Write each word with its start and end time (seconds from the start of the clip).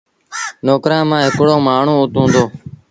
نوڪرآݩٚ 0.65 1.07
مآݩٚ 1.09 1.25
هڪڙو 1.27 1.55
مآڻهوٚٚ 1.67 2.01
اُت 2.03 2.13
هُݩدو 2.19 2.43